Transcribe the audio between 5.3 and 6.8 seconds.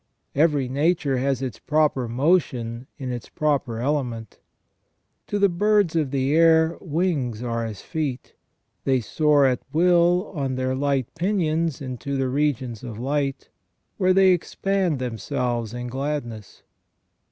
the birds of the air